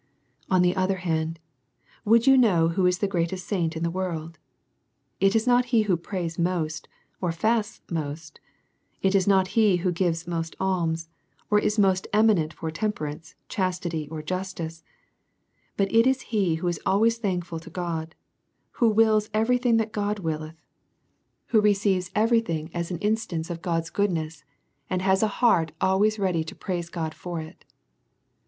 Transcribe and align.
On 0.49 0.63
the 0.63 0.75
other 0.75 0.95
hand, 0.95 1.39
would 2.05 2.25
you 2.25 2.35
know 2.35 2.69
who 2.69 2.87
is 2.87 2.97
the 2.97 3.07
greatest 3.07 3.47
saint 3.47 3.77
in 3.77 3.83
the 3.83 3.91
world? 3.91 4.39
It 5.19 5.35
is 5.35 5.45
not 5.45 5.65
he 5.65 5.83
who 5.83 5.95
prays 5.95 6.39
most, 6.39 6.87
or 7.21 7.31
fasts 7.31 7.83
most; 7.91 8.39
it 9.03 9.13
is 9.13 9.27
not 9.27 9.49
he 9.49 9.75
who 9.85 9.91
gives 9.91 10.25
most 10.25 10.55
alms, 10.59 11.07
or 11.51 11.59
is 11.59 11.77
most 11.77 12.07
eminent 12.13 12.51
for 12.51 12.71
temperance, 12.71 13.35
chastity, 13.47 14.07
or 14.09 14.23
justice; 14.23 14.83
but 15.77 15.93
it 15.93 16.07
is 16.07 16.21
he 16.33 16.55
who 16.55 16.67
is 16.67 16.79
always 16.83 17.19
thankful 17.19 17.59
to 17.59 17.69
God, 17.69 18.15
who 18.71 18.89
wills 18.89 19.29
every 19.35 19.59
thing 19.59 19.77
that 19.77 19.91
God 19.91 20.17
willeth, 20.17 20.57
who 21.49 21.61
receives 21.61 22.09
every 22.15 22.39
thing 22.41 22.71
as 22.73 22.89
an 22.89 22.97
instance 23.01 23.51
of 23.51 23.61
God's 23.61 23.91
goodness, 23.91 24.43
and 24.89 25.03
has 25.03 25.21
a 25.21 25.27
heart 25.27 25.73
al 25.79 25.99
ways 25.99 26.17
ready 26.17 26.43
to 26.45 26.55
praise 26.55 26.89
God 26.89 27.13
for 27.13 27.39
it. 27.39 27.65